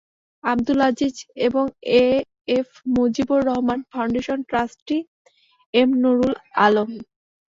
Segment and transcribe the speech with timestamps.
[0.43, 1.15] আব্দুল আজিজ
[1.47, 1.65] এবং
[1.97, 2.05] A
[2.57, 4.97] F Mujibur Rahman ফাউন্ডেশনের trustee
[5.73, 6.33] M Nurul
[6.65, 6.89] Alam.